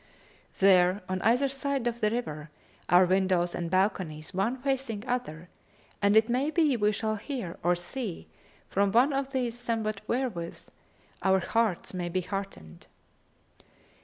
There, 0.57 1.03
on 1.07 1.21
either 1.21 1.47
side 1.47 1.85
of 1.85 2.01
the 2.01 2.09
river, 2.09 2.49
are 2.89 3.05
windows 3.05 3.53
and 3.53 3.69
balconies 3.69 4.33
one 4.33 4.57
facing 4.57 5.05
other, 5.05 5.47
and 6.01 6.17
it 6.17 6.27
may 6.27 6.49
be 6.49 6.75
we 6.75 6.91
shall 6.91 7.17
hear 7.17 7.59
or 7.61 7.75
see 7.75 8.27
from 8.67 8.91
one 8.91 9.13
of 9.13 9.31
these 9.31 9.55
somewhat 9.55 10.01
wherewith 10.07 10.67
our 11.21 11.37
hearts 11.41 11.93
may 11.93 12.09
be 12.09 12.21
heartened." 12.21 12.87